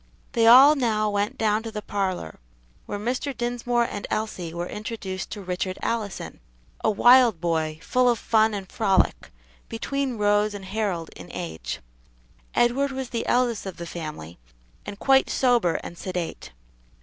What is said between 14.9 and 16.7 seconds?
quite sober and sedate.